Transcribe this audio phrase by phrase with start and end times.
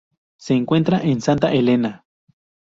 [0.39, 2.05] Se encuentra en Santa Helena.